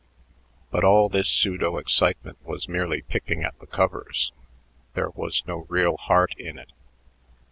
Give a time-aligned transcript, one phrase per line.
[0.71, 4.31] But all this pseudo excitement was merely picking at the covers;
[4.95, 6.71] there was no real heart in it.